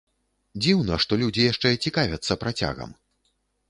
Дзіўна, 0.61 0.97
што 1.05 1.21
людзі 1.25 1.47
яшчэ 1.51 1.75
цікавяцца 1.83 2.43
працягам. 2.47 3.01